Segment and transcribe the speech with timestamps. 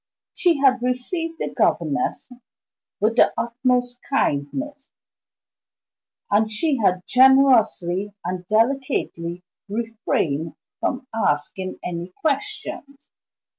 [0.33, 2.31] She had received the governess
[2.99, 4.89] with the utmost kindness,
[6.31, 13.11] and she had generously and delicately refrained from asking any questions.